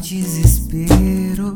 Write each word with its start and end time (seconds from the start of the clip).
desespero. 0.00 1.49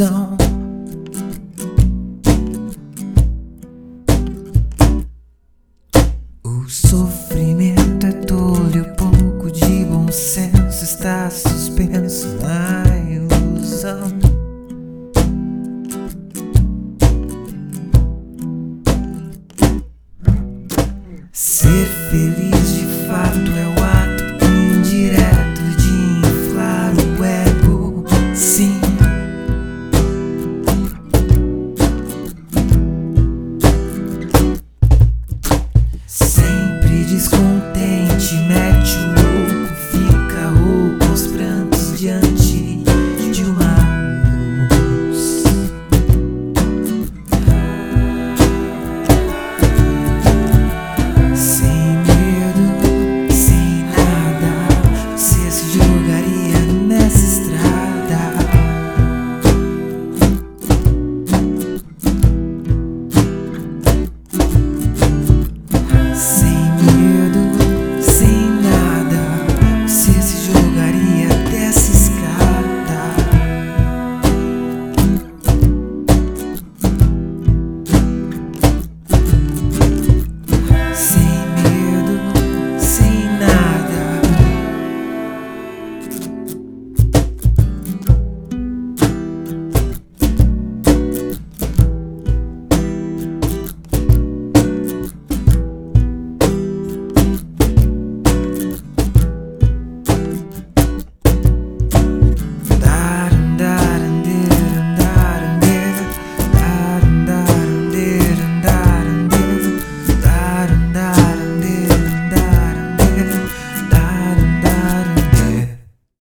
zone. 0.00 0.39